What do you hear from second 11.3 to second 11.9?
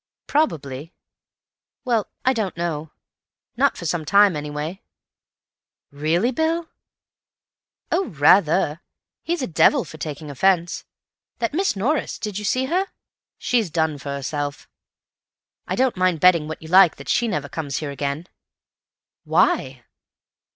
That Miss